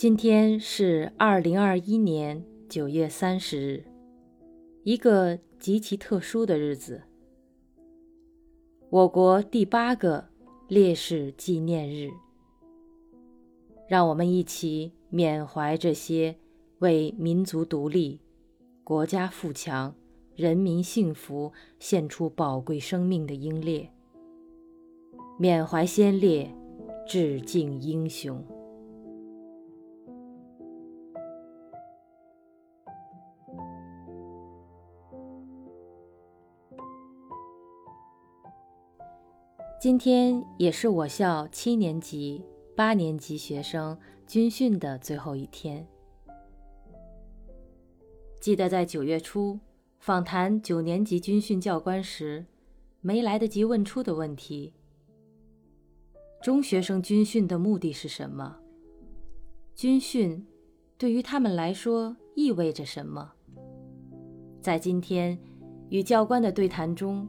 [0.00, 3.84] 今天是二零二一年九月三十日，
[4.82, 7.02] 一个极其特殊的日子。
[8.88, 10.30] 我国第八个
[10.68, 12.08] 烈士纪念日，
[13.88, 16.34] 让我们一起缅怀这些
[16.78, 18.22] 为民族独立、
[18.82, 19.94] 国家富强、
[20.34, 23.92] 人民幸福献出宝贵生命的英烈，
[25.38, 26.50] 缅怀先烈，
[27.06, 28.42] 致敬英雄。
[39.80, 42.44] 今天也是我校七年级、
[42.76, 45.88] 八年级学生军训的最后一天。
[48.42, 49.58] 记得在九月初
[49.98, 52.44] 访谈九年级军训教官时，
[53.00, 54.74] 没来得及问出的问题：
[56.42, 58.58] 中学生军训的目的是什么？
[59.74, 60.46] 军训
[60.98, 63.32] 对于他们来说意味着什么？
[64.60, 65.40] 在今天
[65.88, 67.26] 与教官的对谈中，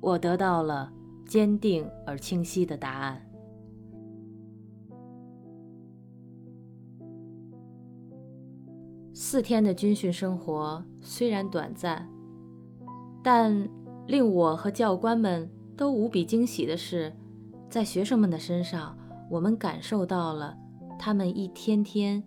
[0.00, 0.90] 我得到了。
[1.34, 3.20] 坚定而清晰的答案。
[9.12, 12.08] 四天的军训生活虽然短暂，
[13.20, 13.68] 但
[14.06, 17.12] 令我和教官们都无比惊喜的是，
[17.68, 18.96] 在学生们的身上，
[19.28, 20.56] 我们感受到了
[20.96, 22.22] 他们一天天、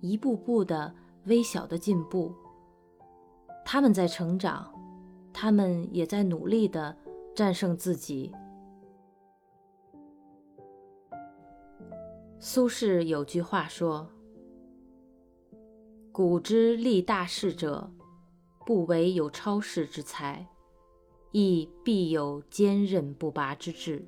[0.00, 2.30] 一步步的微小的进步。
[3.64, 4.70] 他们在成长，
[5.32, 6.94] 他们也在努力的
[7.34, 8.30] 战胜自己。
[12.42, 14.08] 苏轼有句话说
[16.10, 17.90] ：“古之立大事者，
[18.64, 20.46] 不惟有超世之才，
[21.32, 24.02] 亦必有坚韧不拔之志。”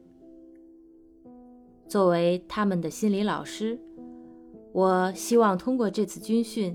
[1.87, 3.79] 作为他们的心理老师，
[4.73, 6.75] 我希望通过这次军训，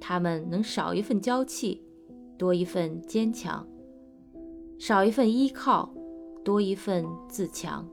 [0.00, 1.82] 他们能少一份娇气，
[2.38, 3.66] 多一份坚强；
[4.78, 5.92] 少一份依靠，
[6.44, 7.84] 多一份自强；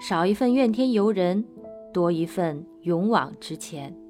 [0.00, 1.44] 少一份怨天尤人。
[1.94, 4.03] 多一份勇往直前。